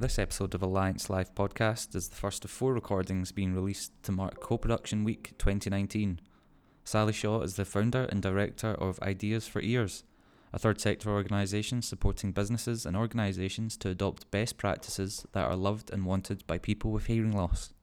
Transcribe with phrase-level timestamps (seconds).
[0.00, 4.12] This episode of Alliance Live podcast is the first of four recordings being released to
[4.12, 6.22] mark Co Production Week 2019.
[6.84, 10.04] Sally Shaw is the founder and director of Ideas for Ears,
[10.54, 15.90] a third sector organisation supporting businesses and organisations to adopt best practices that are loved
[15.90, 17.74] and wanted by people with hearing loss.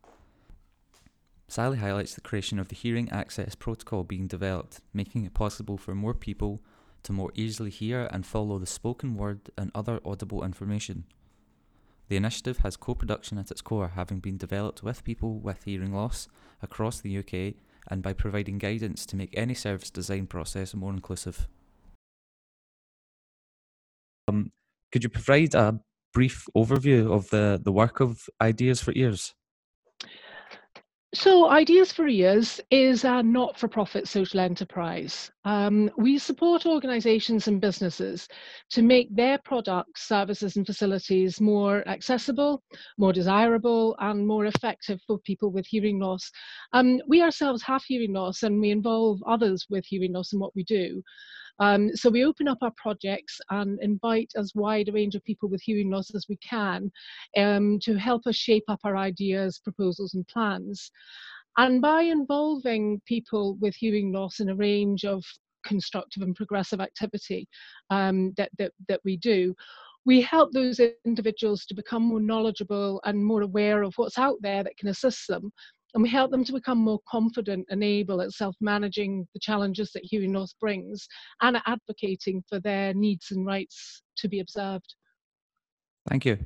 [1.47, 5.93] Sally highlights the creation of the Hearing Access Protocol being developed, making it possible for
[5.93, 6.63] more people
[7.03, 11.05] to more easily hear and follow the spoken word and other audible information.
[12.09, 15.93] The initiative has co production at its core, having been developed with people with hearing
[15.93, 16.27] loss
[16.61, 17.55] across the UK
[17.89, 21.47] and by providing guidance to make any service design process more inclusive.
[24.27, 24.51] Um,
[24.91, 25.79] could you provide a
[26.13, 29.33] brief overview of the, the work of Ideas for Ears?
[31.13, 35.31] So, Ideas for Ears is a not for profit social enterprise.
[35.45, 38.27] Um, we support organizations and businesses
[38.71, 42.61] to make their products, services, and facilities more accessible,
[42.97, 46.29] more desirable, and more effective for people with hearing loss.
[46.73, 50.55] Um, we ourselves have hearing loss and we involve others with hearing loss in what
[50.57, 51.01] we do.
[51.59, 55.49] Um, so we open up our projects and invite as wide a range of people
[55.49, 56.91] with hearing loss as we can
[57.35, 60.91] um, to help us shape up our ideas, proposals, and plans.
[61.57, 65.23] And by involving people with hearing loss in a range of
[65.65, 67.47] constructive and progressive activity
[67.89, 69.55] um, that, that, that we do,
[70.05, 74.63] we help those individuals to become more knowledgeable and more aware of what's out there
[74.63, 75.51] that can assist them
[75.93, 80.05] and we help them to become more confident and able at self-managing the challenges that
[80.05, 81.07] hearing loss brings
[81.41, 84.95] and advocating for their needs and rights to be observed.
[86.09, 86.37] Thank you.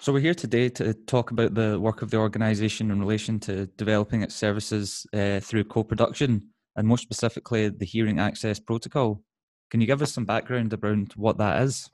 [0.00, 3.66] So we're here today to talk about the work of the organisation in relation to
[3.78, 9.22] developing its services uh, through co-production and more specifically the Hearing Access Protocol.
[9.70, 11.90] Can you give us some background around what that is?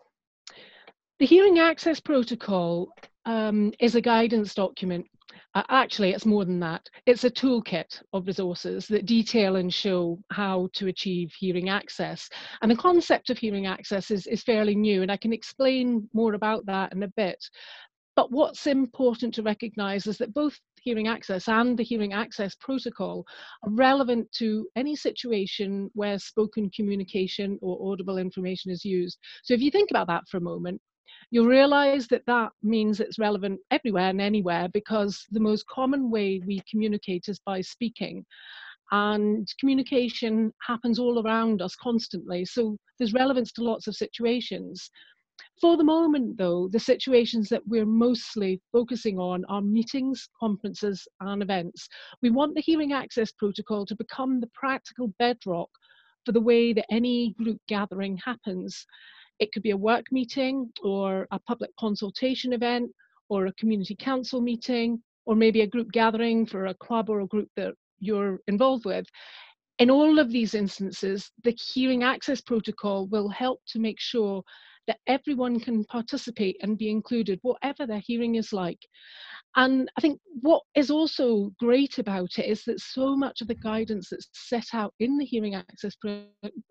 [1.21, 2.89] The Hearing Access Protocol
[3.25, 5.07] um, is a guidance document
[5.55, 6.89] uh, actually, it's more than that.
[7.07, 12.29] It's a toolkit of resources that detail and show how to achieve hearing access.
[12.63, 16.35] And the concept of hearing access is, is fairly new, and I can explain more
[16.35, 17.45] about that in a bit.
[18.17, 23.25] But what's important to recognize is that both hearing access and the hearing access protocol
[23.63, 29.19] are relevant to any situation where spoken communication or audible information is used.
[29.45, 30.81] So if you think about that for a moment,
[31.31, 36.41] you'll realize that that means it's relevant everywhere and anywhere because the most common way
[36.47, 38.25] we communicate is by speaking.
[38.91, 42.45] And communication happens all around us constantly.
[42.45, 44.91] So there's relevance to lots of situations.
[45.61, 51.43] For the moment, though, the situations that we're mostly focusing on are meetings, conferences, and
[51.43, 51.89] events.
[52.21, 55.71] We want the hearing access protocol to become the practical bedrock
[56.27, 58.87] for the way that any group gathering happens.
[59.43, 62.93] It could be a work meeting or a public consultation event
[63.29, 67.27] or a community council meeting or maybe a group gathering for a club or a
[67.27, 69.05] group that you're involved with.
[69.81, 74.45] In all of these instances, the hearing access protocol will help to make sure
[74.87, 78.81] that everyone can participate and be included, whatever their hearing is like.
[79.57, 83.55] And I think what is also great about it is that so much of the
[83.55, 86.25] guidance that's set out in the hearing access pro-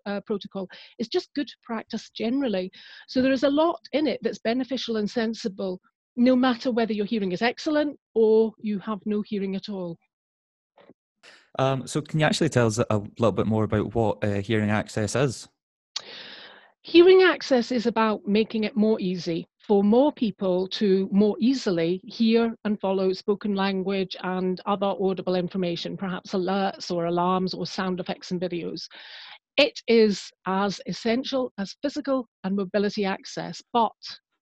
[0.06, 0.68] uh, protocol
[0.98, 2.70] is just good practice generally.
[3.08, 5.80] So there is a lot in it that's beneficial and sensible,
[6.16, 9.96] no matter whether your hearing is excellent or you have no hearing at all.
[11.58, 14.70] Um, so, can you actually tell us a little bit more about what uh, hearing
[14.70, 15.48] access is?
[16.84, 22.56] Hearing access is about making it more easy for more people to more easily hear
[22.64, 28.32] and follow spoken language and other audible information, perhaps alerts or alarms or sound effects
[28.32, 28.88] and videos.
[29.56, 33.92] It is as essential as physical and mobility access, but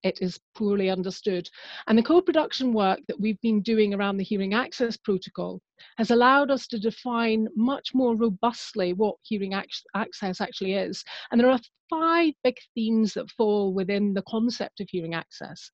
[0.02, 1.48] it is poorly understood.
[1.86, 5.60] And the co-production work that we've been doing around the hearing access protocol
[5.98, 11.04] has allowed us to define much more robustly what hearing ac- access actually is.
[11.30, 15.70] And there are five big themes that fall within the concept of hearing access.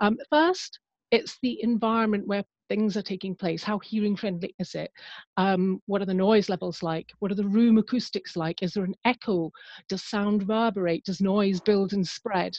[0.00, 0.78] Um, first,
[1.10, 3.64] it's the environment where things are taking place.
[3.64, 4.92] How hearing friendly is it?
[5.36, 7.10] Um, what are the noise levels like?
[7.18, 8.62] What are the room acoustics like?
[8.62, 9.50] Is there an echo?
[9.88, 11.04] Does sound reverberate?
[11.04, 12.54] Does noise build and spread?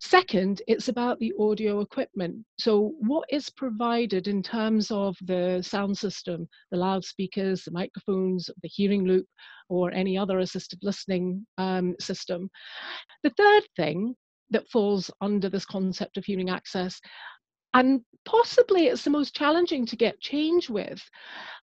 [0.00, 2.44] Second, it's about the audio equipment.
[2.58, 8.68] So, what is provided in terms of the sound system, the loudspeakers, the microphones, the
[8.68, 9.26] hearing loop,
[9.68, 12.50] or any other assistive listening um, system?
[13.22, 14.14] The third thing
[14.50, 16.98] that falls under this concept of hearing access
[17.74, 21.00] and possibly it's the most challenging to get change with,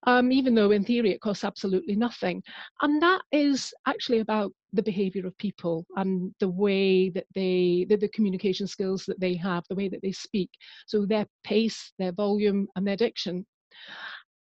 [0.06, 2.42] um, even though in theory it costs absolutely nothing.
[2.81, 7.97] And that is actually about the behavior of people and the way that they the,
[7.97, 10.50] the communication skills that they have the way that they speak
[10.85, 13.45] so their pace their volume and their diction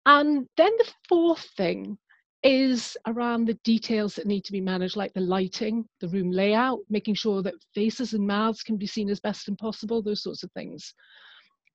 [0.06, 1.96] and then the fourth thing
[2.44, 6.80] is around the details that need to be managed, like the lighting, the room layout,
[6.90, 10.42] making sure that faces and mouths can be seen as best as possible, those sorts
[10.42, 10.92] of things.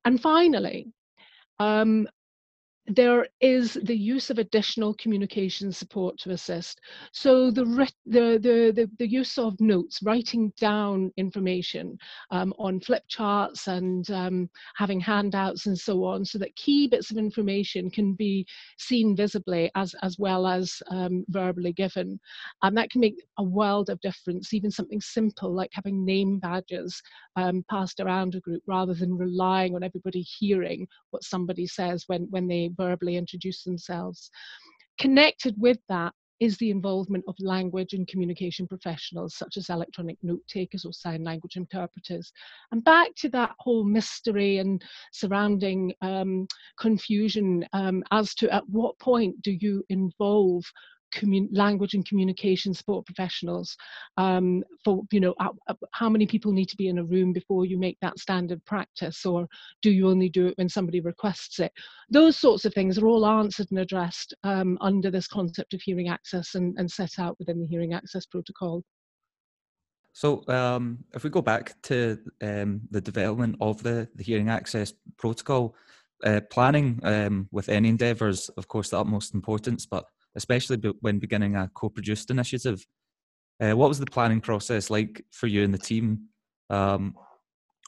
[0.05, 0.93] And finally,
[1.57, 2.07] um,
[2.89, 6.81] there is the use of additional communication support to assist.
[7.11, 7.63] So the,
[8.05, 11.97] the, the, the, the use of notes, writing down information
[12.31, 17.11] um, on flip charts and um, having handouts and so on, so that key bits
[17.11, 18.45] of information can be
[18.77, 22.19] seen visibly as, as well as um, verbally given.
[22.63, 27.01] And that can make a world of difference, even something simple like having name badges
[27.35, 32.27] um, passed around a group rather than relying on everybody hearing what somebody says when,
[32.31, 34.31] when they verbally introduce themselves.
[34.99, 40.41] Connected with that is the involvement of language and communication professionals such as electronic note
[40.47, 42.31] takers or sign language interpreters.
[42.71, 44.81] And back to that whole mystery and
[45.11, 46.47] surrounding um,
[46.79, 50.63] confusion um, as to at what point do you involve
[51.51, 53.75] language and communication support professionals
[54.17, 55.35] um, for you know
[55.91, 59.25] how many people need to be in a room before you make that standard practice
[59.25, 59.47] or
[59.81, 61.71] do you only do it when somebody requests it?
[62.09, 66.09] Those sorts of things are all answered and addressed um, under this concept of hearing
[66.09, 68.83] access and, and set out within the hearing access protocol.
[70.11, 74.91] So, um, if we go back to um, the development of the, the hearing access
[75.17, 75.75] protocol,
[76.25, 80.05] uh, planning um, with any endeavours, of course, the utmost importance, but
[80.35, 82.85] especially when beginning a co-produced initiative.
[83.61, 86.27] Uh, what was the planning process like for you and the team?
[86.69, 87.15] Um,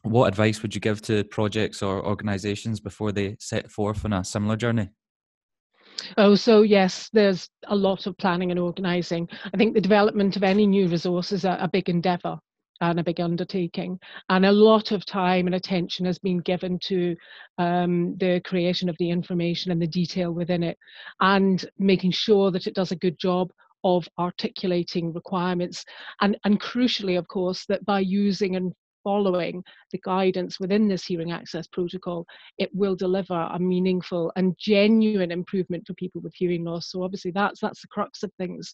[0.03, 4.23] what advice would you give to projects or organisations before they set forth on a
[4.23, 4.89] similar journey?
[6.17, 9.29] Oh, so yes, there's a lot of planning and organising.
[9.53, 12.39] I think the development of any new resource is a, a big endeavour
[12.81, 13.99] and a big undertaking.
[14.29, 17.15] And a lot of time and attention has been given to
[17.57, 20.77] um, the creation of the information and the detail within it,
[21.19, 23.51] and making sure that it does a good job
[23.83, 25.83] of articulating requirements.
[26.21, 28.73] And, and crucially, of course, that by using and
[29.03, 32.25] following the guidance within this hearing access protocol,
[32.59, 36.91] it will deliver a meaningful and genuine improvement for people with hearing loss.
[36.91, 38.73] So obviously that's that's the crux of things.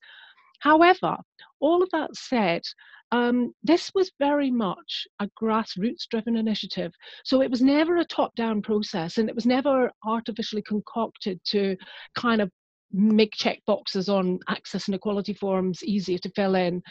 [0.60, 1.18] However,
[1.60, 2.64] all of that said,
[3.12, 6.94] um, this was very much a grassroots driven initiative.
[7.24, 11.78] So it was never a top down process and it was never artificially concocted to
[12.16, 12.52] kind of
[12.92, 16.82] make check boxes on access and equality forms easier to fill in.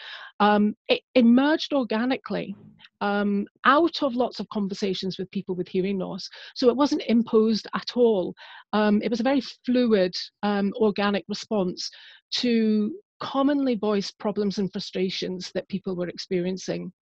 [0.40, 2.54] Um, it emerged organically
[3.00, 6.28] um, out of lots of conversations with people with hearing loss.
[6.54, 8.34] So it wasn't imposed at all.
[8.72, 11.90] Um, it was a very fluid, um, organic response
[12.36, 16.92] to commonly voiced problems and frustrations that people were experiencing.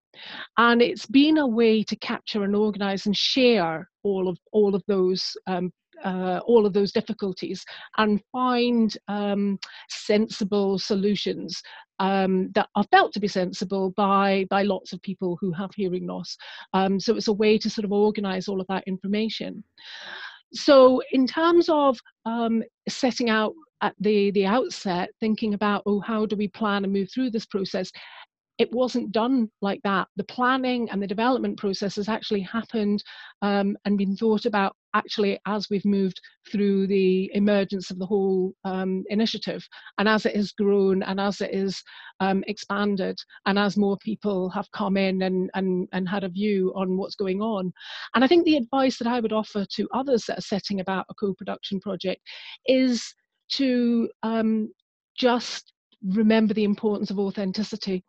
[0.57, 4.83] And it's been a way to capture and organize and share all of all of
[4.87, 5.71] those um,
[6.03, 7.63] uh, all of those difficulties
[7.97, 9.57] and find um,
[9.89, 11.61] sensible solutions
[11.99, 16.07] um, that are felt to be sensible by by lots of people who have hearing
[16.07, 16.37] loss.
[16.73, 19.63] Um, so it's a way to sort of organize all of that information.
[20.53, 26.25] So in terms of um, setting out at the the outset thinking about oh how
[26.25, 27.91] do we plan and move through this process?
[28.57, 30.07] It wasn't done like that.
[30.15, 33.03] The planning and the development process has actually happened
[33.41, 38.53] um, and been thought about actually as we've moved through the emergence of the whole
[38.63, 39.67] um, initiative
[39.97, 41.83] and as it has grown and as it is
[42.21, 46.71] um, expanded and as more people have come in and, and, and had a view
[46.77, 47.73] on what's going on.
[48.13, 51.05] And i think the advice that i would offer to others that are setting about
[51.09, 52.21] a co-production project
[52.67, 53.13] is
[53.49, 54.71] to um,
[55.17, 55.73] just
[56.09, 58.03] remember the importance of authenticity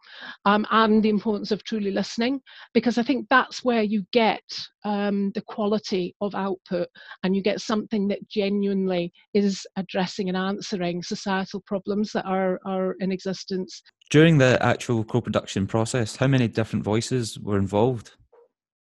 [0.45, 2.41] um, and the importance of truly listening
[2.75, 4.43] because i think that's where you get
[4.85, 6.89] um, the quality of output
[7.23, 12.95] and you get something that genuinely is addressing and answering societal problems that are, are
[13.01, 13.83] in existence.
[14.11, 18.13] During the actual co-production process how many different voices were involved?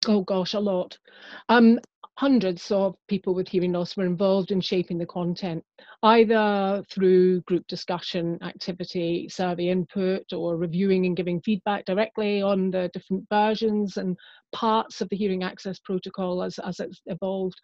[0.07, 0.97] Oh gosh a lot.
[1.49, 1.79] Um,
[2.19, 5.63] hundreds of people with hearing loss were involved in shaping the content,
[6.03, 12.89] either through group discussion activity, survey input, or reviewing and giving feedback directly on the
[12.93, 14.17] different versions and
[14.51, 17.55] parts of the hearing access protocol as, as it's evolved.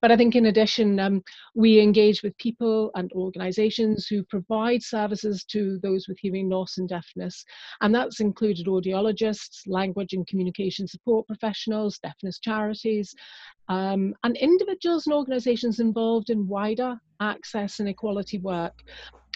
[0.00, 1.22] But I think in addition, um,
[1.54, 6.88] we engage with people and organizations who provide services to those with hearing loss and
[6.88, 7.44] deafness.
[7.80, 13.12] And that's included audiologists, language and communication support professionals, deafness charities,
[13.68, 18.82] um, and individuals and organizations involved in wider access and equality work.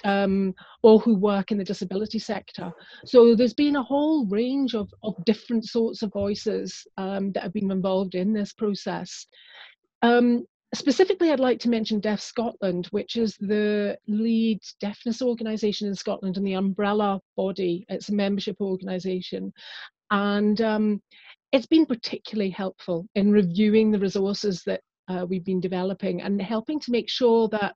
[0.04, 2.70] um, or who work in the disability sector.
[3.04, 7.52] So there's been a whole range of, of different sorts of voices um, that have
[7.52, 9.26] been involved in this process.
[10.02, 15.94] Um, specifically, I'd like to mention Deaf Scotland, which is the lead deafness organisation in
[15.94, 17.85] Scotland and the umbrella body.
[17.88, 19.52] It's a membership organisation.
[20.11, 21.02] And um,
[21.52, 26.78] it's been particularly helpful in reviewing the resources that uh, we've been developing and helping
[26.81, 27.75] to make sure that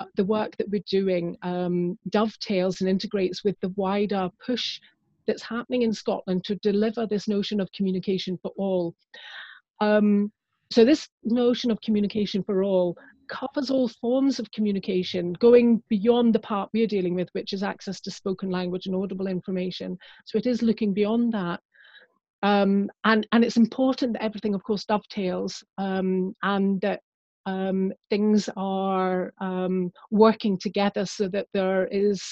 [0.00, 4.80] uh, the work that we're doing um, dovetails and integrates with the wider push
[5.26, 8.94] that's happening in Scotland to deliver this notion of communication for all.
[9.80, 10.32] Um,
[10.72, 12.96] so this notion of communication for all
[13.28, 18.00] covers all forms of communication, going beyond the part we're dealing with, which is access
[18.00, 19.96] to spoken language and audible information.
[20.24, 21.60] So it is looking beyond that
[22.42, 27.00] um, and and it's important that everything, of course, dovetails um, and that
[27.46, 32.22] um, things are um, working together so that there is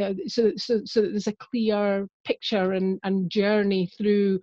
[0.00, 4.40] uh, so, so so there's a clear picture and, and journey through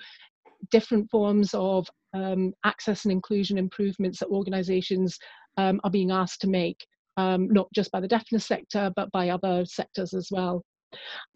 [0.71, 5.17] different forms of um, access and inclusion improvements that organisations
[5.57, 6.85] um, are being asked to make,
[7.17, 10.63] not just by the deafness sector but by other sectors as well.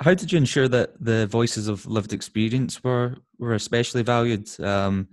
[0.02, 5.08] How did you ensure that the voices of lived experience were were especially valued, um,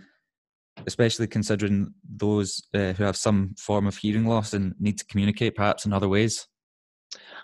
[0.86, 5.54] especially considering those uh, who have some form of hearing loss and need to communicate
[5.54, 6.46] perhaps in other ways?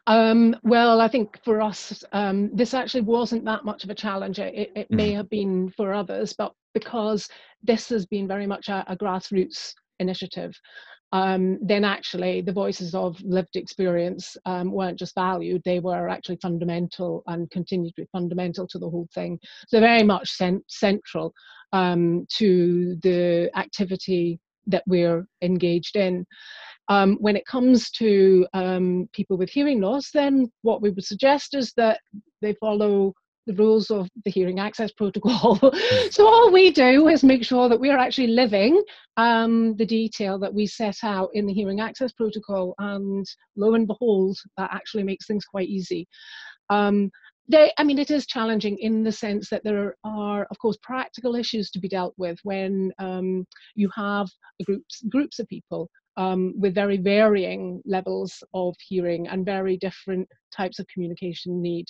[0.07, 4.39] Um, well, I think for us, um, this actually wasn't that much of a challenge.
[4.39, 4.97] It, it mm.
[4.97, 7.29] may have been for others, but because
[7.63, 10.59] this has been very much a, a grassroots initiative,
[11.13, 16.39] um, then actually the voices of lived experience um, weren't just valued, they were actually
[16.41, 19.39] fundamental and continue to be fundamental to the whole thing.
[19.69, 21.35] So very much cent- central
[21.73, 26.27] um, to the activity that we're engaged in.
[26.89, 31.55] Um, when it comes to um, people with hearing loss, then what we would suggest
[31.55, 32.01] is that
[32.43, 33.15] they follow
[33.47, 35.57] the rules of the hearing access protocol.
[36.11, 38.83] so all we do is make sure that we are actually living
[39.17, 43.87] um, the detail that we set out in the hearing access protocol, and lo and
[43.87, 46.07] behold, that actually makes things quite easy.
[46.69, 47.11] Um,
[47.49, 51.35] they, I mean, it is challenging in the sense that there are, of course, practical
[51.35, 53.45] issues to be dealt with when um,
[53.75, 54.29] you have
[54.65, 55.91] groups groups of people
[56.21, 61.87] um, with very varying levels of hearing and very different types of communication need.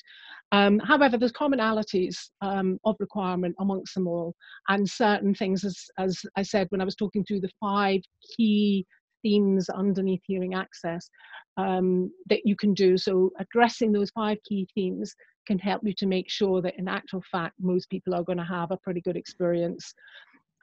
[0.53, 4.37] Um, however, there's commonalities um, of requirement amongst them all,
[4.69, 8.03] and certain things, as, as I said when I was talking through the five
[8.37, 8.87] key
[9.25, 11.11] themes underneath hearing access
[11.57, 12.97] um, that you can do.
[12.97, 15.13] So addressing those five key themes
[15.47, 18.45] can help you to make sure that in actual fact most people are going to
[18.45, 19.93] have a pretty good experience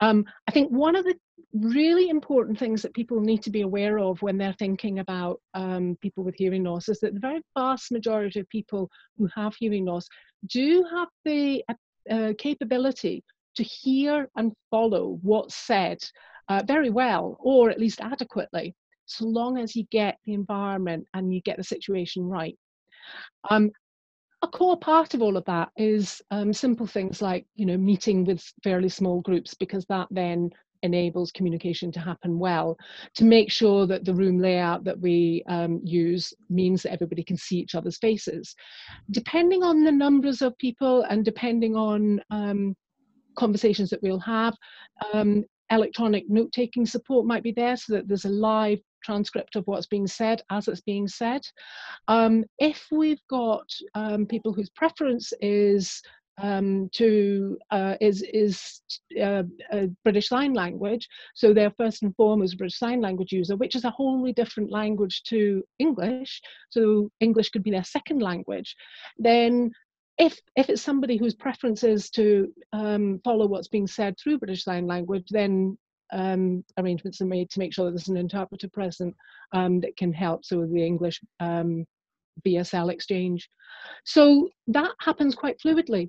[0.00, 1.14] um, I think one of the
[1.52, 5.96] really important things that people need to be aware of when they're thinking about um,
[6.00, 9.84] people with hearing loss is that the very vast majority of people who have hearing
[9.84, 10.06] loss
[10.46, 11.74] do have the uh,
[12.10, 13.22] uh capability
[13.56, 15.98] to hear and follow what's said
[16.48, 18.74] uh, very well, or at least adequately,
[19.06, 22.56] so long as you get the environment and you get the situation right.
[23.50, 23.70] Um,
[24.42, 28.24] a core part of all of that is um, simple things like you know meeting
[28.24, 30.50] with fairly small groups because that then
[30.82, 32.76] enables communication to happen well
[33.14, 37.36] to make sure that the room layout that we um, use means that everybody can
[37.36, 38.54] see each other's faces
[39.10, 42.74] depending on the numbers of people and depending on um,
[43.36, 44.54] conversations that we'll have
[45.12, 49.66] um, electronic note taking support might be there so that there's a live transcript of
[49.66, 51.42] what's being said as it's being said.
[52.08, 56.02] Um, if we've got um, people whose preference is
[56.40, 58.80] um, to uh, is is
[59.20, 59.42] uh,
[60.04, 63.90] British Sign Language, so they're first and foremost British Sign Language user, which is a
[63.90, 66.40] wholly different language to English.
[66.70, 68.74] So English could be their second language.
[69.18, 69.70] Then
[70.18, 74.64] if if it's somebody whose preference is to um, follow what's being said through British
[74.64, 75.76] Sign Language, then
[76.12, 79.14] um, arrangements are made to make sure that there's an interpreter present
[79.52, 81.84] um, that can help so the English um,
[82.46, 83.48] BSL exchange.
[84.04, 86.08] So that happens quite fluidly.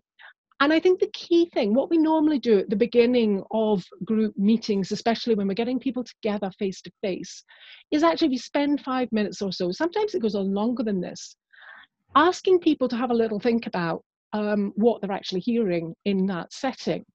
[0.61, 4.37] And I think the key thing, what we normally do at the beginning of group
[4.37, 7.43] meetings, especially when we're getting people together face to face,
[7.91, 11.35] is actually we spend five minutes or so, sometimes it goes on longer than this,
[12.15, 16.51] asking people to have a little think about um, what they're actually hearing in that
[16.51, 17.05] setting.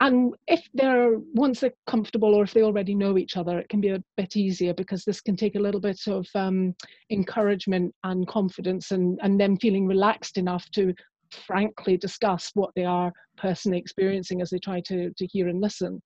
[0.00, 3.80] And if they're once they're comfortable or if they already know each other it can
[3.80, 6.74] be a bit easier because this can take a little bit of um,
[7.10, 10.92] encouragement and confidence and and them feeling relaxed enough to
[11.34, 16.00] frankly discuss what they are personally experiencing as they try to to hear and listen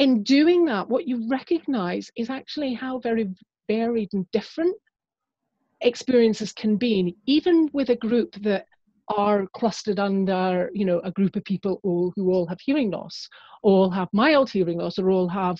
[0.00, 3.28] in doing that what you recognize is actually how very
[3.68, 4.74] varied and different
[5.82, 8.66] experiences can be, even with a group that
[9.16, 13.28] are clustered under, you know, a group of people all, who all have hearing loss,
[13.62, 15.58] all have mild hearing loss, or all have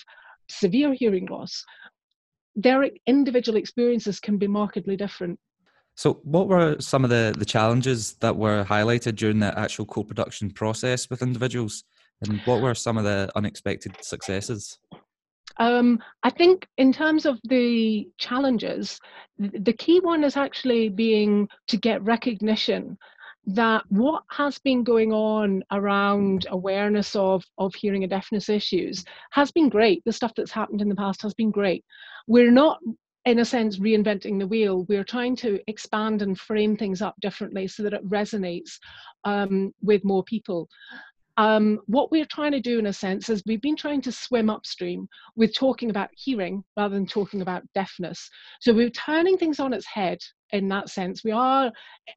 [0.49, 1.63] severe hearing loss.
[2.55, 5.39] Their individual experiences can be markedly different.
[6.01, 10.03] So, what were some of the, the challenges that were highlighted during the actual co
[10.03, 11.83] production process with individuals?
[12.21, 14.79] And what were some of the unexpected successes?
[15.57, 18.99] Um, I think in terms of the challenges,
[19.37, 22.97] the key one is actually being to get recognition
[23.45, 29.51] that what has been going on around awareness of, of hearing and deafness issues has
[29.51, 30.01] been great.
[30.05, 31.85] The stuff that's happened in the past has been great.
[32.25, 32.79] We're not,
[33.25, 34.85] in a sense, reinventing the wheel.
[34.89, 38.79] We're trying to expand and frame things up differently so that it resonates
[39.23, 40.67] um, with more people.
[41.37, 44.49] Um, what we're trying to do in a sense is we've been trying to swim
[44.49, 48.29] upstream with talking about hearing rather than talking about deafness.
[48.59, 50.19] So we're turning things on its head
[50.51, 51.23] in that sense.
[51.23, 51.71] We are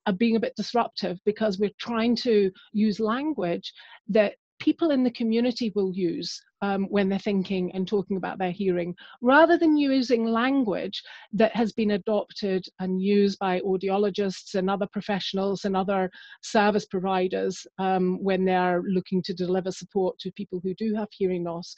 [0.07, 3.73] uh, being a bit disruptive because we're trying to use language
[4.09, 8.51] that people in the community will use um, when they're thinking and talking about their
[8.51, 11.03] hearing, rather than using language
[11.33, 16.11] that has been adopted and used by audiologists and other professionals and other
[16.43, 21.45] service providers um, when they're looking to deliver support to people who do have hearing
[21.45, 21.75] loss.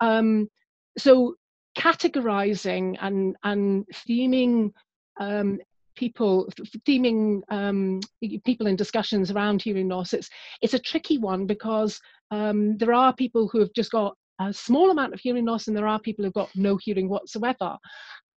[0.00, 0.48] Um,
[0.96, 1.34] so
[1.78, 4.72] categorizing and, and theming
[5.20, 5.58] um,
[5.94, 6.48] people
[6.88, 8.00] theming um,
[8.44, 10.30] people in discussions around hearing loss it's
[10.62, 14.16] it's a tricky one because um, there are people who have just got
[14.48, 17.76] a small amount of hearing loss and there are people who've got no hearing whatsoever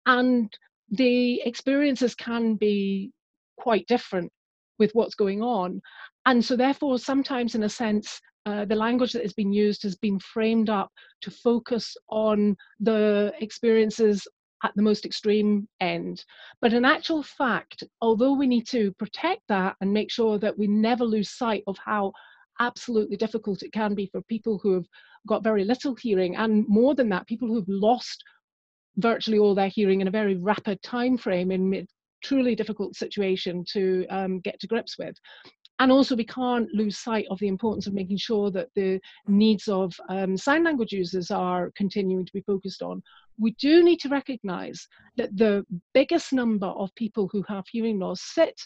[0.06, 0.52] and
[0.92, 3.12] the experiences can be
[3.58, 4.32] quite different
[4.78, 5.82] with what's going on
[6.26, 9.96] and so therefore sometimes in a sense uh, the language that has been used has
[9.96, 14.28] been framed up to focus on the experiences
[14.64, 16.24] at the most extreme end.
[16.62, 20.68] But in actual fact, although we need to protect that and make sure that we
[20.68, 22.14] never lose sight of how
[22.60, 24.86] absolutely difficult it can be for people who have
[25.28, 28.24] got very little hearing, and more than that, people who've lost
[28.98, 31.88] virtually all their hearing in a very rapid time frame in a
[32.24, 35.16] truly difficult situation to um, get to grips with.
[35.80, 39.68] And also we can't lose sight of the importance of making sure that the needs
[39.68, 43.04] of um, sign language users are continuing to be focused on.
[43.38, 44.88] We do need to recognize
[45.18, 48.58] that the biggest number of people who have hearing loss sit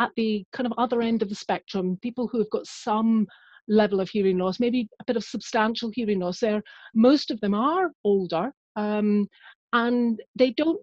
[0.00, 3.26] at the kind of other end of the spectrum people who have got some
[3.68, 6.62] level of hearing loss maybe a bit of substantial hearing loss there.
[6.94, 9.26] Most of them are older um,
[9.72, 10.80] and they don't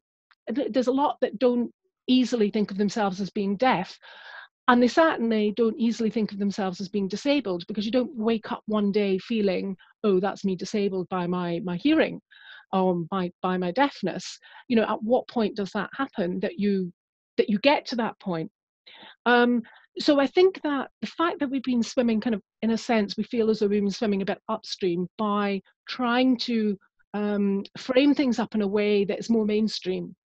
[0.50, 1.72] there's a lot that don't
[2.08, 3.98] easily think of themselves as being deaf
[4.68, 8.52] and they certainly don't easily think of themselves as being disabled because you don't wake
[8.52, 12.20] up one day feeling oh that's me disabled by my my hearing
[12.74, 14.38] or by by my deafness.
[14.68, 16.92] You know at what point does that happen that you
[17.38, 18.52] that you get to that point
[19.26, 19.62] um,
[20.00, 23.18] so i think that the fact that we've been swimming kind of in a sense
[23.18, 26.78] we feel as though we've been swimming a bit upstream by trying to
[27.16, 30.16] um, frame things up in a way that is more mainstream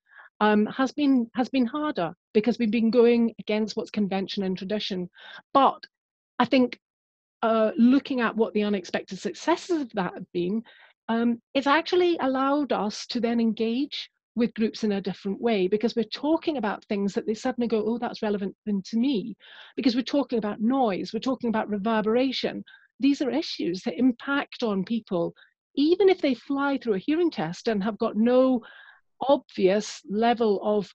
[0.40, 5.08] um, has been has been harder because we've been going against what's convention and tradition.
[5.52, 5.84] But
[6.38, 6.78] I think
[7.42, 10.62] uh, looking at what the unexpected successes of that have been,
[11.08, 15.96] um, it's actually allowed us to then engage with groups in a different way because
[15.96, 19.36] we're talking about things that they suddenly go, oh, that's relevant to me.
[19.76, 22.62] Because we're talking about noise, we're talking about reverberation.
[23.00, 25.34] These are issues that impact on people,
[25.74, 28.62] even if they fly through a hearing test and have got no
[29.20, 30.92] obvious level of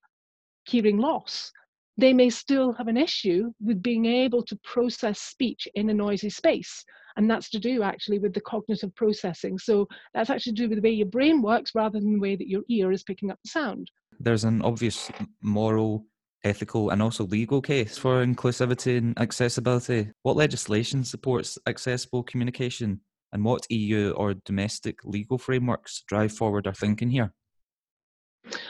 [0.66, 1.52] hearing loss,
[1.98, 6.30] they may still have an issue with being able to process speech in a noisy
[6.30, 6.84] space.
[7.18, 9.58] And that's to do actually with the cognitive processing.
[9.58, 12.36] So that's actually to do with the way your brain works rather than the way
[12.36, 13.90] that your ear is picking up the sound.
[14.20, 16.06] There's an obvious moral,
[16.44, 20.12] ethical, and also legal case for inclusivity and accessibility.
[20.24, 23.02] What legislation supports accessible communication?
[23.32, 27.34] And what EU or domestic legal frameworks drive forward our thinking here?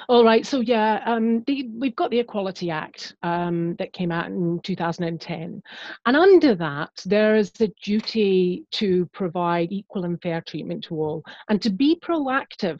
[0.07, 4.27] All right, so yeah, um, the, we've got the Equality Act um, that came out
[4.27, 5.63] in 2010.
[6.05, 11.23] And under that, there is a duty to provide equal and fair treatment to all
[11.49, 12.79] and to be proactive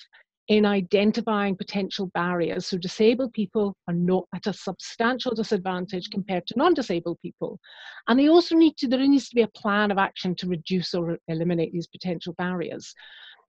[0.49, 2.67] in identifying potential barriers.
[2.67, 7.59] So disabled people are not at a substantial disadvantage compared to non-disabled people.
[8.07, 10.93] And they also need to there needs to be a plan of action to reduce
[10.93, 12.93] or eliminate these potential barriers.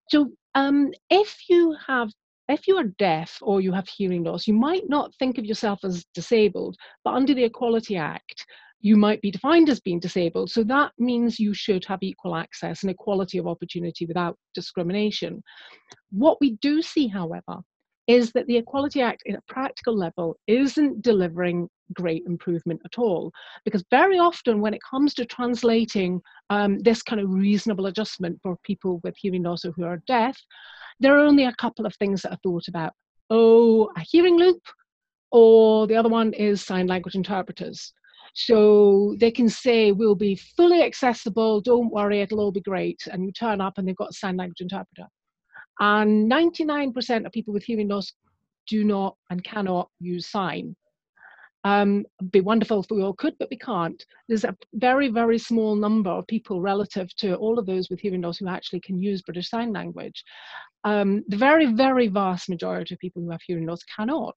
[0.08, 2.10] So um, if you have
[2.48, 5.80] if you are deaf or you have hearing loss, you might not think of yourself
[5.84, 8.44] as disabled, but under the Equality Act,
[8.80, 10.50] you might be defined as being disabled.
[10.50, 15.42] So that means you should have equal access and equality of opportunity without discrimination.
[16.10, 17.60] What we do see, however,
[18.06, 23.32] is that the Equality Act at a practical level isn't delivering great improvement at all.
[23.64, 28.56] Because very often, when it comes to translating um, this kind of reasonable adjustment for
[28.62, 30.38] people with hearing loss or who are deaf,
[31.00, 32.92] there are only a couple of things that are thought about.
[33.30, 34.62] Oh, a hearing loop,
[35.32, 37.92] or the other one is sign language interpreters.
[38.34, 43.00] So they can say, we'll be fully accessible, don't worry, it'll all be great.
[43.10, 45.06] And you turn up and they've got a sign language interpreter.
[45.80, 48.12] And 99% of people with hearing loss
[48.66, 50.76] do not and cannot use sign.
[51.64, 54.04] Um, it'd be wonderful if we all could, but we can't.
[54.28, 58.20] There's a very, very small number of people relative to all of those with hearing
[58.20, 60.22] loss who actually can use British Sign Language.
[60.84, 64.34] Um, the very, very vast majority of people who have hearing loss cannot.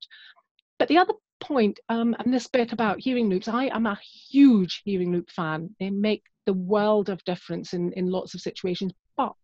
[0.80, 4.82] But the other point, um, and this bit about hearing loops, I am a huge
[4.86, 5.76] hearing loop fan.
[5.82, 9.36] They make the world of difference in, in lots of situations, but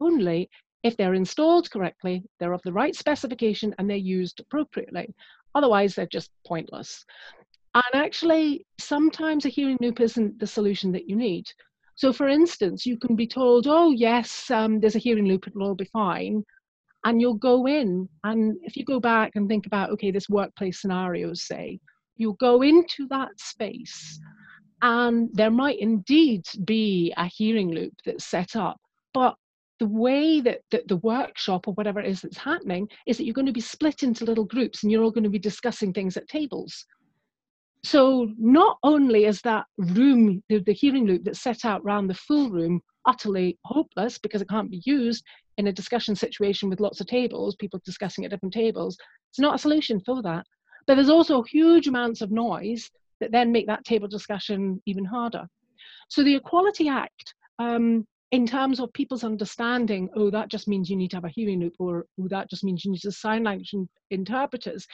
[0.00, 0.50] only
[0.82, 5.14] if they're installed correctly, they're of the right specification, and they're used appropriately.
[5.54, 7.04] Otherwise, they're just pointless.
[7.74, 11.46] And actually, sometimes a hearing loop isn't the solution that you need.
[11.94, 15.62] So, for instance, you can be told, oh, yes, um, there's a hearing loop, it'll
[15.62, 16.44] all be fine.
[17.04, 20.80] And you'll go in, and if you go back and think about, okay, this workplace
[20.80, 21.80] scenario, say,
[22.16, 24.20] you'll go into that space,
[24.82, 28.78] and there might indeed be a hearing loop that's set up,
[29.14, 29.34] but
[29.82, 33.52] the way that, the workshop or whatever it is that's happening is that you're going
[33.52, 36.28] to be split into little groups and you're all going to be discussing things at
[36.28, 36.86] tables.
[37.82, 42.14] So not only is that room, the, the hearing loop that's set out around the
[42.14, 45.24] full room, utterly hopeless because it can't be used
[45.58, 48.96] in a discussion situation with lots of tables, people discussing at different tables,
[49.30, 50.46] it's not a solution for that.
[50.86, 55.44] But there's also huge amounts of noise that then make that table discussion even harder.
[56.08, 60.96] So the Equality Act um, in terms of people's understanding, oh, that just means you
[60.96, 63.44] need to have a hearing loop, or oh, that just means you need to sign
[63.44, 63.74] language
[64.10, 64.86] interpreters,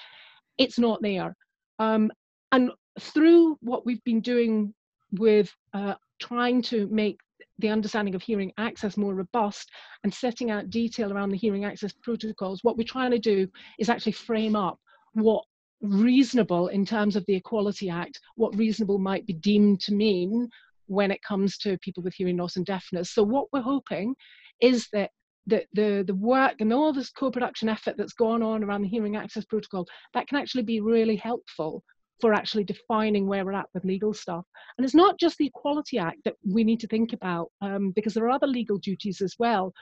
[0.59, 1.37] it's not there.
[1.79, 2.11] Um,
[2.51, 4.75] and through what we've been doing
[5.13, 7.21] with uh, trying to make
[7.61, 9.71] the understanding of hearing access more robust
[10.03, 13.47] and setting out detail around the hearing access protocols, what we're trying to do
[13.79, 14.79] is actually frame up
[15.13, 15.45] what
[15.81, 20.49] reasonable in terms of the Equality Act, what reasonable might be deemed to mean
[20.89, 23.13] when it comes to people with hearing loss and deafness.
[23.13, 24.15] So what we're hoping
[24.61, 25.11] is that
[25.47, 29.17] the, the, the work and all this co-production effort that's gone on around the hearing
[29.17, 31.83] access protocol, that can actually be really helpful
[32.21, 34.45] for actually defining where we're at with legal stuff.
[34.77, 38.13] And it's not just the Equality Act that we need to think about, um, because
[38.13, 39.73] there are other legal duties as well.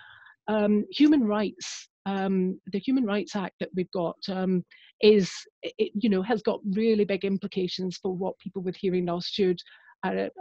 [0.49, 4.65] Um, human rights, um, the Human Rights Act that we've got um,
[5.01, 9.27] is, it, you know, has got really big implications for what people with hearing loss
[9.27, 9.59] should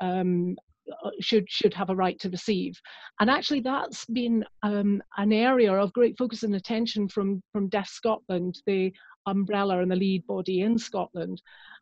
[0.02, 0.56] um,
[1.04, 2.74] uh, should should have a right to receive.
[3.20, 7.88] And actually that's been um, an area of great focus and attention from from deaf
[7.88, 8.94] scotland the
[9.26, 11.42] umbrella and the lead body in scotland.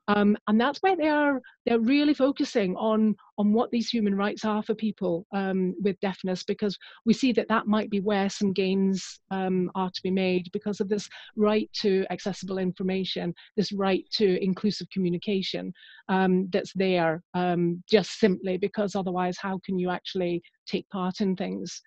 [0.10, 4.44] Um, and that's where they are they're really focusing on on what these human rights
[4.44, 8.52] are for people um, with deafness because we see that that might be where some
[8.52, 14.04] gains um, are to be made because of this right to accessible information this right
[14.12, 15.74] to inclusive communication
[16.10, 21.34] um, that's there um, just simply because otherwise how can you actually take part in
[21.34, 21.82] things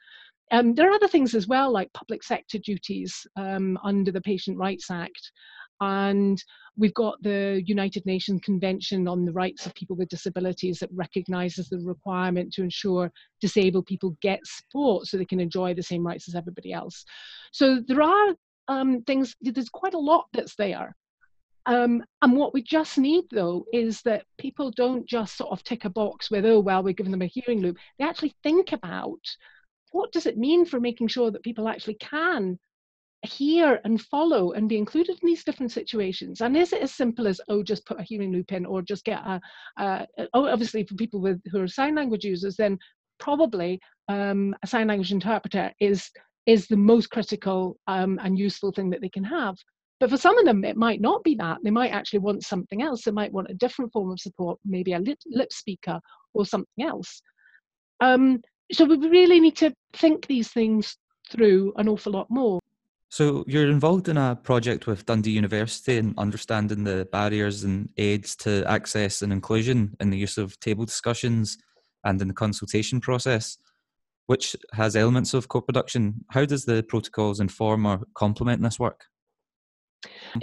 [0.51, 4.59] um, there are other things as well, like public sector duties um, under the Patient
[4.59, 5.33] Rights Act.
[5.81, 6.43] And
[6.79, 11.69] we've got the United Nations Convention on the Rights of People with Disabilities that recognises
[11.69, 16.29] the requirement to ensure disabled people get support so they can enjoy the same rights
[16.29, 17.05] as everybody else.
[17.53, 18.35] So there are
[18.69, 20.97] um, things, there's quite a lot that's there.
[21.67, 25.85] Um, and what we just need, though, is that people don't just sort of tick
[25.85, 27.77] a box with, oh, well, we're giving them a hearing loop.
[27.99, 29.21] They actually think about
[29.97, 32.59] what does it mean for making sure that people actually can
[33.23, 36.43] hear and follow and be included in these different situations?
[36.43, 39.05] And is it as simple as oh just put a hearing loop in or just
[39.05, 39.41] get a,
[40.35, 42.79] oh obviously for people with who are sign language users then
[43.19, 46.11] probably um, a sign language interpreter is
[46.45, 49.57] is the most critical um, and useful thing that they can have.
[49.99, 51.59] But for some of them it might not be that.
[51.65, 53.03] They might actually want something else.
[53.03, 55.99] They might want a different form of support maybe a lip, lip speaker
[56.35, 57.23] or something else.
[58.01, 60.97] Um, so we really need to think these things
[61.31, 62.61] through an awful lot more
[63.09, 68.35] so you're involved in a project with Dundee University and understanding the barriers and aids
[68.37, 71.57] to access and inclusion in the use of table discussions
[72.05, 73.59] and in the consultation process,
[74.27, 76.25] which has elements of co-production.
[76.31, 79.05] How does the protocols inform or complement this work?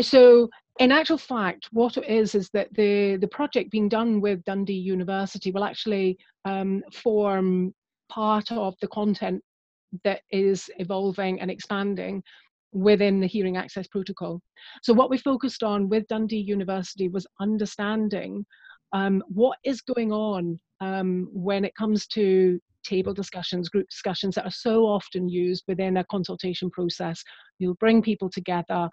[0.02, 4.44] So in actual fact, what it is is that the, the project being done with
[4.46, 7.74] Dundee University will actually um, form
[8.10, 9.42] part of the content
[10.04, 12.24] that is evolving and expanding
[12.72, 14.42] within the hearing access protocol.
[14.82, 18.46] So what we focused on with Dundee University was understanding
[18.94, 24.46] um, what is going on um, when it comes to table discussions, group discussions that
[24.46, 27.24] are so often used within a consultation process.
[27.60, 28.90] You'll bring people together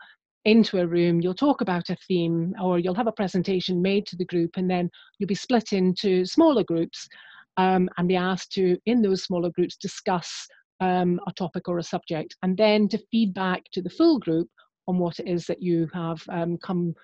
[0.47, 4.17] into a room, you'll talk about a theme, or you'll have a presentation made to
[4.17, 7.09] the group, and then you'll be split into smaller groups
[7.61, 10.47] um, and be asked to, in those smaller groups, discuss
[10.81, 14.49] um, a topic or a subject, and then to feed back to the full group
[14.89, 16.95] on what it is that you have um, come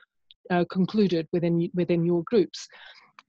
[0.51, 2.67] uh, concluded within within your groups.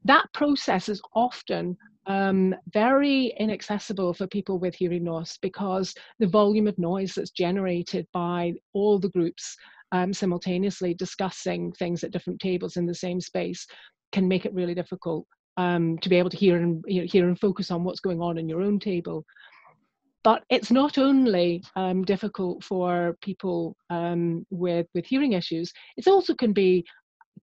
[0.06, 6.68] That process is often um, very inaccessible for people with hearing loss because the volume
[6.68, 9.58] of noise that's generated by all the groups
[9.92, 13.68] um, simultaneously discussing things at different tables in the same space
[14.14, 15.26] can make it really difficult
[15.58, 18.22] um, to be able to hear and you know, hear and focus on what's going
[18.22, 19.26] on in your own table.
[20.24, 26.34] But it's not only um, difficult for people um, with with hearing issues; it also
[26.34, 26.86] can be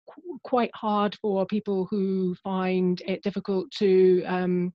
[0.10, 4.74] qu- quite hard for people who find it difficult to um,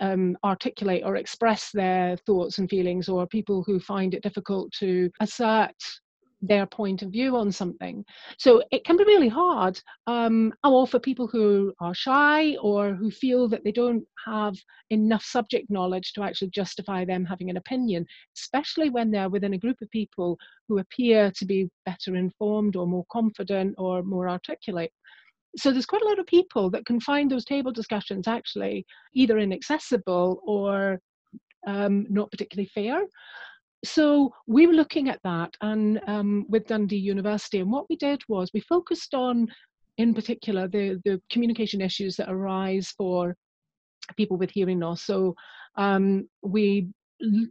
[0.00, 5.10] um, articulate or express their thoughts and feelings, or people who find it difficult to
[5.20, 5.76] assert
[6.42, 8.04] their point of view on something.
[8.38, 13.10] So it can be really hard, um, or for people who are shy or who
[13.10, 14.54] feel that they don't have
[14.90, 19.58] enough subject knowledge to actually justify them having an opinion, especially when they're within a
[19.58, 24.92] group of people who appear to be better informed or more confident or more articulate.
[25.56, 29.38] So there's quite a lot of people that can find those table discussions actually either
[29.38, 31.00] inaccessible or
[31.66, 33.04] um, not particularly fair
[33.84, 38.22] so we were looking at that and um, with Dundee University, and what we did
[38.28, 39.48] was we focused on,
[39.98, 43.36] in particular, the the communication issues that arise for
[44.16, 45.02] people with hearing loss.
[45.02, 45.34] So
[45.76, 46.88] um, we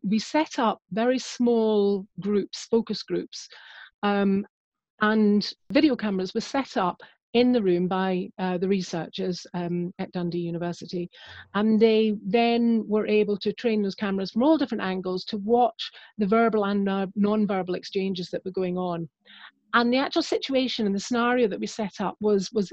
[0.04, 3.48] we set up very small groups, focus groups,
[4.04, 4.46] um,
[5.02, 7.02] and video cameras were set up
[7.34, 11.10] in the room by uh, the researchers um, at Dundee University.
[11.56, 15.92] And they then were able to train those cameras from all different angles to watch
[16.18, 19.10] the verbal and non-verbal exchanges that were going on.
[19.74, 22.72] And the actual situation and the scenario that we set up was was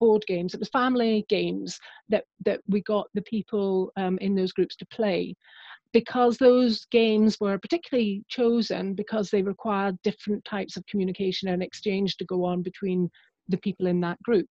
[0.00, 0.54] board games.
[0.54, 4.86] It was family games that that we got the people um, in those groups to
[4.86, 5.34] play
[5.92, 12.16] because those games were particularly chosen because they required different types of communication and exchange
[12.16, 13.10] to go on between
[13.48, 14.46] the people in that group.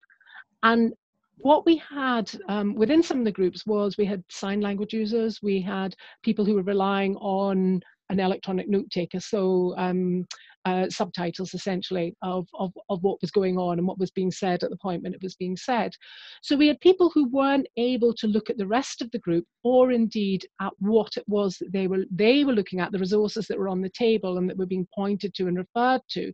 [0.64, 0.94] And
[1.38, 5.40] what we had um, within some of the groups was we had sign language users,
[5.42, 10.26] we had people who were relying on an electronic note taker, so um,
[10.66, 14.64] uh, subtitles essentially of, of, of what was going on and what was being said
[14.64, 15.94] at the point when it was being said.
[16.42, 19.46] So we had people who weren't able to look at the rest of the group
[19.64, 23.48] or indeed at what it was that they were they were looking at, the resources
[23.48, 26.34] that were on the table and that were being pointed to and referred to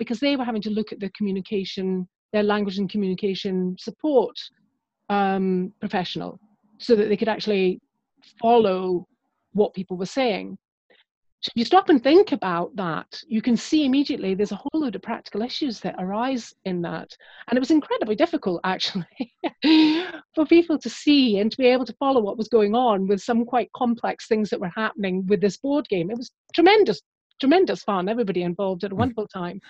[0.00, 4.34] because they were having to look at the communication, their language and communication support
[5.10, 6.40] um, professional
[6.78, 7.78] so that they could actually
[8.40, 9.06] follow
[9.52, 10.56] what people were saying.
[11.42, 14.80] So if you stop and think about that, you can see immediately there's a whole
[14.80, 17.14] load of practical issues that arise in that.
[17.48, 19.34] And it was incredibly difficult, actually,
[20.34, 23.20] for people to see and to be able to follow what was going on with
[23.20, 26.10] some quite complex things that were happening with this board game.
[26.10, 27.02] It was tremendous
[27.40, 28.08] tremendous fun.
[28.08, 29.00] Everybody involved had a hmm.
[29.00, 29.60] wonderful time.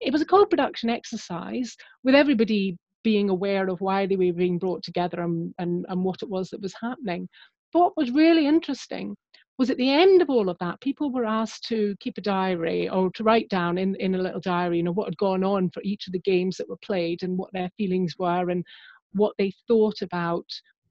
[0.00, 4.82] It was a co-production exercise with everybody being aware of why they were being brought
[4.82, 7.28] together and, and, and what it was that was happening.
[7.72, 9.16] But what was really interesting
[9.58, 12.88] was at the end of all of that, people were asked to keep a diary
[12.88, 15.70] or to write down in, in a little diary, you know, what had gone on
[15.70, 18.64] for each of the games that were played and what their feelings were and
[19.12, 20.46] what they thought about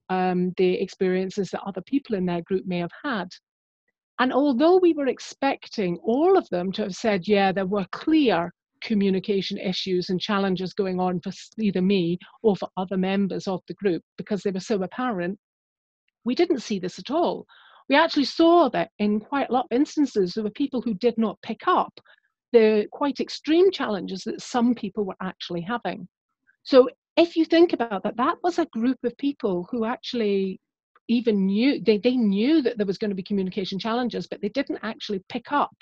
[0.09, 3.29] um, the experiences that other people in their group may have had.
[4.21, 8.53] And although we were expecting all of them to have said, yeah, there were clear
[8.79, 13.73] communication issues and challenges going on for either me or for other members of the
[13.73, 15.39] group because they were so apparent,
[16.23, 17.47] we didn't see this at all.
[17.89, 21.17] We actually saw that in quite a lot of instances, there were people who did
[21.17, 21.99] not pick up
[22.53, 26.07] the quite extreme challenges that some people were actually having.
[26.61, 30.59] So if you think about that, that was a group of people who actually
[31.11, 34.49] even knew they, they knew that there was going to be communication challenges but they
[34.49, 35.75] didn't actually pick up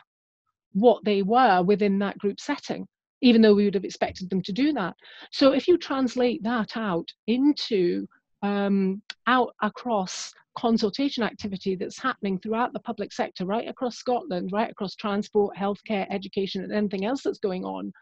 [0.74, 2.88] what they were within that group setting
[3.22, 4.96] even though we would have expected them to do that.
[5.32, 8.08] So if you translate that out into
[8.42, 14.72] um, out across consultation activity that's happening throughout the public sector right across scotland right
[14.72, 17.94] across transport healthcare education and anything else that's going on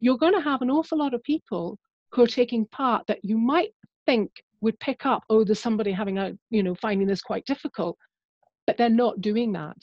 [0.00, 1.78] you're going to have an awful lot of people
[2.12, 3.70] who are taking part that you might
[4.04, 4.30] think
[4.66, 7.96] would pick up, oh, there's somebody having a, you know, finding this quite difficult,
[8.66, 9.76] but they're not doing that.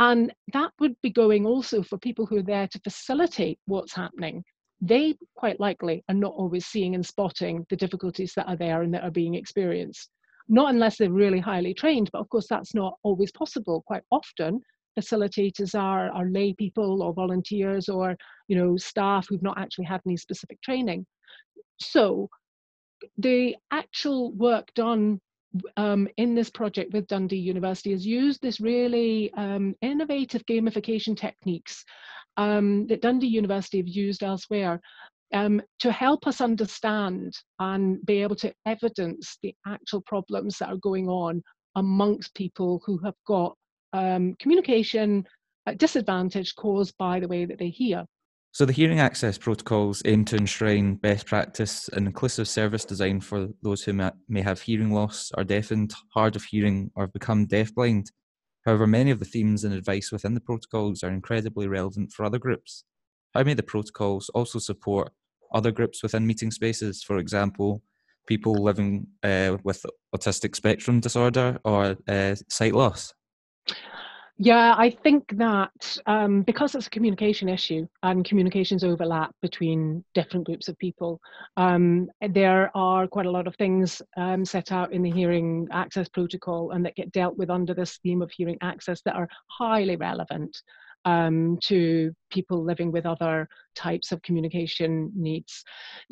[0.00, 4.42] And that would be going also for people who are there to facilitate what's happening.
[4.80, 8.92] They quite likely are not always seeing and spotting the difficulties that are there and
[8.94, 10.10] that are being experienced.
[10.48, 13.84] Not unless they're really highly trained, but of course that's not always possible.
[13.86, 14.60] Quite often,
[14.98, 18.16] facilitators are, are lay people or volunteers or
[18.48, 21.06] you know staff who've not actually had any specific training.
[21.80, 22.28] So
[23.18, 25.20] the actual work done
[25.76, 31.84] um, in this project with Dundee University has used this really um, innovative gamification techniques
[32.36, 34.80] um, that Dundee University have used elsewhere
[35.34, 40.76] um, to help us understand and be able to evidence the actual problems that are
[40.76, 41.42] going on
[41.76, 43.56] amongst people who have got
[43.92, 45.26] um, communication
[45.76, 48.04] disadvantage caused by the way that they hear.
[48.52, 53.48] So, the hearing access protocols aim to enshrine best practice and inclusive service design for
[53.62, 58.06] those who may have hearing loss, are deafened, hard of hearing, or have become deafblind.
[58.66, 62.38] However, many of the themes and advice within the protocols are incredibly relevant for other
[62.38, 62.84] groups.
[63.34, 65.12] How may the protocols also support
[65.54, 67.82] other groups within meeting spaces, for example,
[68.26, 73.14] people living uh, with autistic spectrum disorder or uh, sight loss?
[74.42, 80.46] Yeah, I think that um, because it's a communication issue and communications overlap between different
[80.46, 81.20] groups of people,
[81.58, 86.08] um, there are quite a lot of things um, set out in the hearing access
[86.08, 89.96] protocol and that get dealt with under this theme of hearing access that are highly
[89.96, 90.56] relevant
[91.04, 95.62] um, to people living with other types of communication needs.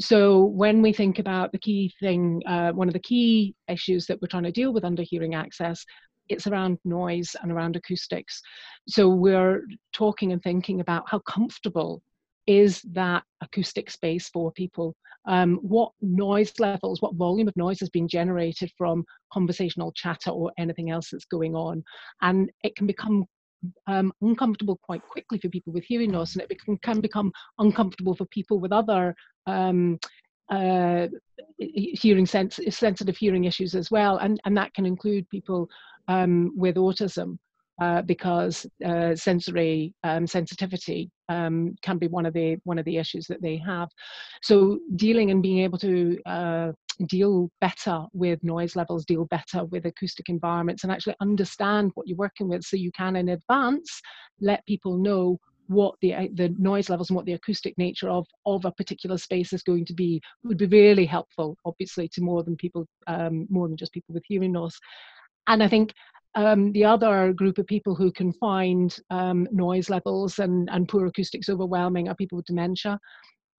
[0.01, 4.21] So when we think about the key thing, uh, one of the key issues that
[4.21, 5.83] we're trying to deal with under hearing access
[6.29, 8.41] it's around noise and around acoustics.
[8.88, 9.62] So we're
[9.93, 12.03] talking and thinking about how comfortable
[12.49, 14.97] is that acoustic space for people?
[15.27, 20.51] Um, what noise levels, what volume of noise is being generated from conversational chatter or
[20.59, 21.85] anything else that's going on?
[22.23, 23.27] And it can become
[23.87, 28.14] um, uncomfortable quite quickly for people with hearing loss, and it can, can become uncomfortable
[28.14, 29.14] for people with other
[29.47, 29.99] um,
[30.51, 31.09] uh,
[31.59, 35.69] hearing sens- sensitive hearing issues as well, and and that can include people
[36.09, 37.38] um, with autism
[37.81, 42.97] uh, because uh, sensory um, sensitivity um, can be one of the one of the
[42.97, 43.88] issues that they have.
[44.42, 46.73] So dealing and being able to uh,
[47.07, 52.16] deal better with noise levels, deal better with acoustic environments, and actually understand what you're
[52.16, 54.01] working with, so you can in advance
[54.40, 58.27] let people know what the uh, the noise levels and what the acoustic nature of
[58.47, 62.42] of a particular space is going to be would be really helpful obviously to more
[62.42, 64.81] than people um, more than just people with hearing loss
[65.49, 65.93] and I think
[66.35, 71.07] um, the other group of people who can find um, noise levels and, and poor
[71.07, 73.01] acoustics overwhelming are people with dementia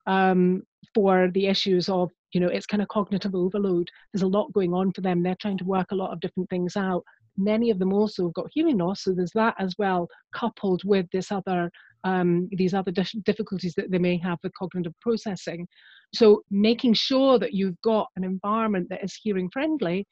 [0.08, 0.62] um,
[0.94, 3.90] for the issues of, you know, it's kind of cognitive overload.
[4.14, 5.22] There's a lot going on for them.
[5.22, 7.04] They're trying to work a lot of different things out.
[7.38, 11.08] Many of them also have got hearing loss, so there's that as well, coupled with
[11.12, 11.72] this other
[12.06, 12.92] um, these other
[13.26, 15.68] difficulties that they may have with cognitive processing.
[16.14, 20.08] So making sure that you've got an environment that is hearing friendly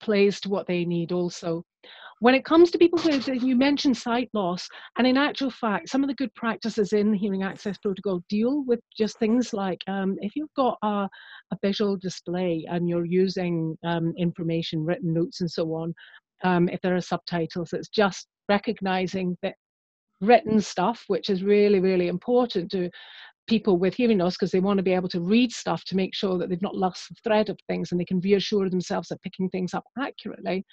[0.00, 1.64] plays to what they need also.
[2.20, 6.02] When it comes to people who, you mentioned sight loss, and in actual fact, some
[6.02, 10.16] of the good practices in the hearing access protocol deal with just things like um,
[10.22, 11.08] if you've got a,
[11.52, 15.92] a, visual display and you're using um, information, written notes, and so on,
[16.42, 19.54] um, if there are subtitles, it's just recognizing that
[20.22, 22.88] written stuff, which is really, really important to
[23.46, 26.14] people with hearing loss because they want to be able to read stuff to make
[26.14, 29.22] sure that they've not lost the thread of things and they can reassure themselves that
[29.22, 30.64] picking things up accurately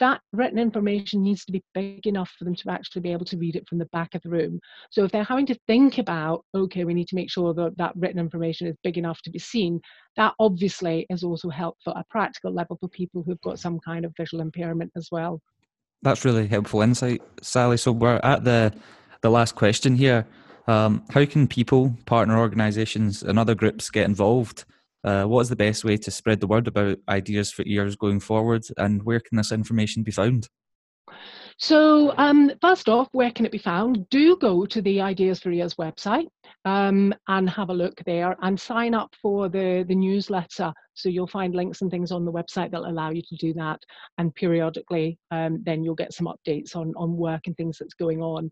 [0.00, 3.36] that written information needs to be big enough for them to actually be able to
[3.36, 4.58] read it from the back of the room.
[4.90, 7.92] So if they're having to think about, okay, we need to make sure that that
[7.96, 9.80] written information is big enough to be seen,
[10.16, 14.04] that obviously is also helpful at a practical level for people who've got some kind
[14.04, 15.40] of visual impairment as well.
[16.02, 17.76] That's really helpful insight, Sally.
[17.76, 18.74] So we're at the
[19.22, 20.26] the last question here.
[20.66, 24.64] Um, how can people, partner organisations, and other groups get involved?
[25.02, 28.20] Uh, what is the best way to spread the word about ideas for ears going
[28.20, 30.48] forward, and where can this information be found?
[31.58, 34.08] So, um, first off, where can it be found?
[34.10, 36.26] Do go to the Ideas for Ears website
[36.64, 40.72] um, and have a look there and sign up for the, the newsletter.
[40.94, 43.80] So, you'll find links and things on the website that allow you to do that.
[44.18, 48.20] And periodically, um, then you'll get some updates on, on work and things that's going
[48.20, 48.50] on.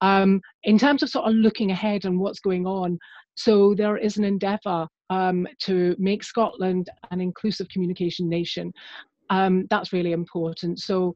[0.00, 2.98] Um, in terms of sort of looking ahead and what's going on,
[3.36, 8.72] so there is an endeavour um, to make Scotland an inclusive communication nation.
[9.30, 10.80] Um, that's really important.
[10.80, 11.14] So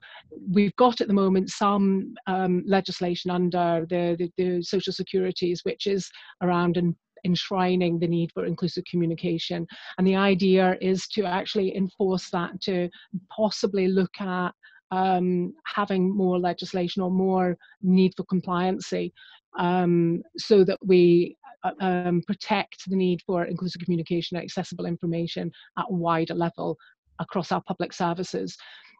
[0.49, 5.89] we've got at the moment some um, legislation under the, the, the, social securities, which
[5.89, 6.09] is
[6.41, 9.67] around en- enshrining the need for inclusive communication.
[9.99, 12.89] And the idea is to actually enforce that, to
[13.35, 14.53] possibly look at
[14.91, 19.13] um, having more legislation or more need for compliancy
[19.59, 25.51] um, so that we uh, um, protect the need for inclusive communication and accessible information
[25.79, 26.77] at a wider level
[27.19, 28.57] across our public services.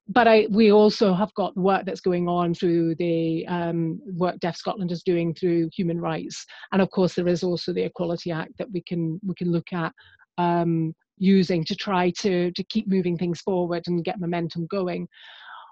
[0.09, 4.57] But I, we also have got work that's going on through the um, work Deaf
[4.57, 8.53] Scotland is doing through human rights, and of course there is also the Equality Act
[8.59, 9.95] that we can we can look at
[10.37, 15.09] um, using to try to to keep moving things forward and get momentum going.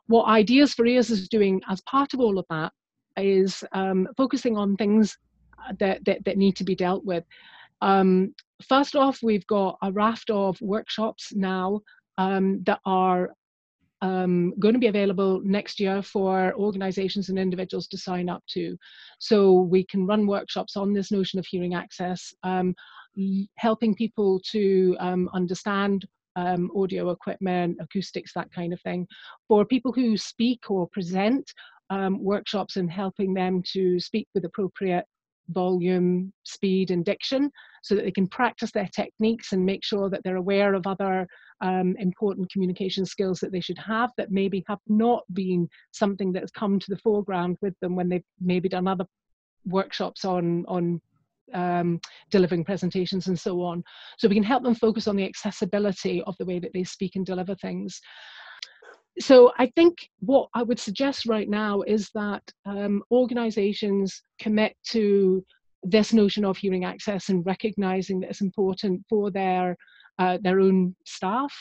[0.06, 2.72] What Ideas for Ears is doing as part of all of that
[3.18, 5.16] is um, focusing on things
[5.78, 7.24] that, that, that need to be dealt with.
[7.80, 8.34] Um,
[8.68, 11.80] first off, we've got a raft of workshops now
[12.18, 13.30] um, that are
[14.02, 18.76] um, going to be available next year for organizations and individuals to sign up to.
[19.20, 22.74] So we can run workshops on this notion of hearing access, um,
[23.56, 26.04] helping people to um, understand
[26.34, 29.06] um, audio equipment, acoustics, that kind of thing.
[29.48, 31.52] For people who speak or present,
[31.90, 35.04] um, workshops and helping them to speak with appropriate
[35.52, 37.50] volume, speed, and diction
[37.82, 41.26] so that they can practice their techniques and make sure that they're aware of other
[41.60, 46.42] um, important communication skills that they should have that maybe have not been something that
[46.42, 49.04] has come to the foreground with them when they've maybe done other
[49.66, 51.00] workshops on on
[51.54, 52.00] um,
[52.30, 53.82] delivering presentations and so on.
[54.18, 57.16] So we can help them focus on the accessibility of the way that they speak
[57.16, 58.00] and deliver things
[59.20, 65.44] so I think what I would suggest right now is that um, organizations commit to
[65.82, 69.76] this notion of hearing access and recognizing that it's important for their
[70.18, 71.52] uh, their own staff,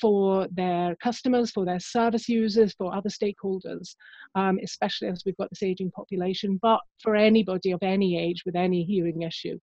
[0.00, 3.94] for their customers, for their service users, for other stakeholders,
[4.34, 8.56] um, especially as we've got this aging population, but for anybody of any age with
[8.56, 9.58] any hearing issue.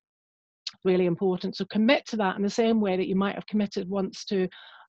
[0.83, 1.55] Really important.
[1.55, 4.47] So commit to that in the same way that you might have committed once to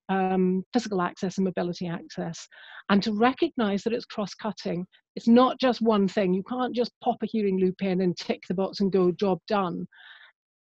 [0.08, 2.46] um, physical access and mobility access,
[2.88, 4.86] and to recognize that it's cross cutting.
[5.14, 6.34] It's not just one thing.
[6.34, 9.38] You can't just pop a hearing loop in and tick the box and go, job
[9.48, 9.86] done.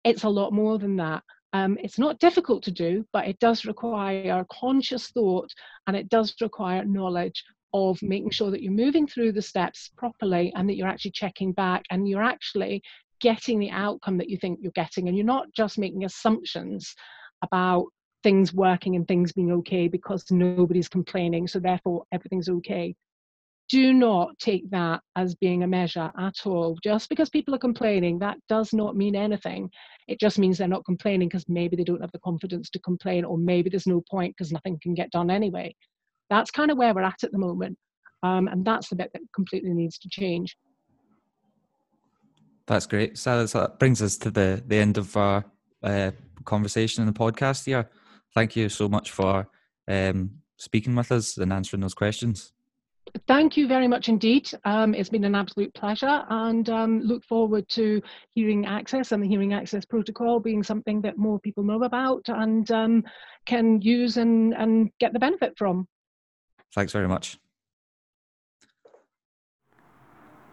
[0.05, 1.22] It's a lot more than that.
[1.53, 5.51] Um, it's not difficult to do, but it does require conscious thought
[5.86, 10.53] and it does require knowledge of making sure that you're moving through the steps properly
[10.57, 12.82] and that you're actually checking back and you're actually
[13.20, 16.95] getting the outcome that you think you're getting and you're not just making assumptions
[17.43, 17.86] about
[18.23, 22.95] things working and things being okay because nobody's complaining, so therefore everything's okay.
[23.68, 26.77] Do not take that as being a measure at all.
[26.83, 29.71] Just because people are complaining, that does not mean anything.
[30.09, 33.25] It just means they're not complaining because maybe they don't have the confidence to complain,
[33.25, 35.75] or maybe there's no point because nothing can get done anyway.
[36.31, 37.79] That's kind of where we're at at the moment.
[38.23, 40.57] Um, and that's the bit that completely needs to change.
[42.66, 43.18] That's great.
[43.18, 45.45] So that brings us to the, the end of our
[45.83, 46.11] uh,
[46.45, 47.89] conversation in the podcast here
[48.35, 49.49] thank you so much for
[49.89, 52.53] um, speaking with us and answering those questions.
[53.26, 54.51] Thank you very much indeed.
[54.64, 58.01] Um, it's been an absolute pleasure and um, look forward to
[58.31, 62.70] hearing access and the hearing access protocol being something that more people know about and
[62.70, 63.05] um,
[63.47, 65.89] can use and, and get the benefit from.
[66.74, 67.37] Thanks very much.